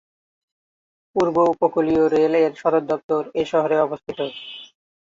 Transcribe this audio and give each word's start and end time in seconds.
পূর্ব 1.15 1.35
উপকূলীয় 1.53 2.03
রেল 2.13 2.33
এর 2.41 2.53
সদর 2.61 2.83
দপ্তর 2.91 3.21
এই 3.39 3.45
শহরে 3.51 3.75
অবস্থিত। 3.79 4.19